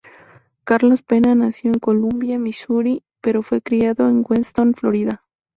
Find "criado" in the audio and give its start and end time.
3.61-4.09